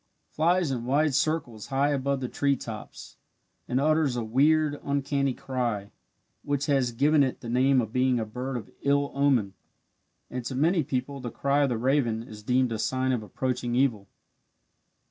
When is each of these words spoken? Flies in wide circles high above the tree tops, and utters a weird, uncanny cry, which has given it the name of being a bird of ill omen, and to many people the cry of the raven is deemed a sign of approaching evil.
Flies 0.31 0.71
in 0.71 0.85
wide 0.85 1.13
circles 1.13 1.67
high 1.67 1.89
above 1.91 2.21
the 2.21 2.27
tree 2.27 2.55
tops, 2.55 3.17
and 3.67 3.79
utters 3.79 4.15
a 4.15 4.23
weird, 4.23 4.79
uncanny 4.83 5.35
cry, 5.35 5.91
which 6.41 6.65
has 6.65 6.91
given 6.91 7.21
it 7.21 7.41
the 7.41 7.49
name 7.49 7.79
of 7.79 7.93
being 7.93 8.19
a 8.19 8.25
bird 8.25 8.57
of 8.57 8.71
ill 8.81 9.11
omen, 9.13 9.53
and 10.27 10.43
to 10.45 10.55
many 10.55 10.81
people 10.81 11.19
the 11.19 11.29
cry 11.29 11.61
of 11.61 11.69
the 11.69 11.77
raven 11.77 12.23
is 12.23 12.41
deemed 12.41 12.71
a 12.71 12.79
sign 12.79 13.11
of 13.11 13.21
approaching 13.21 13.75
evil. 13.75 14.09